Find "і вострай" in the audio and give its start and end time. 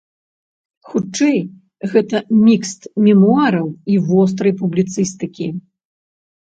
3.69-4.53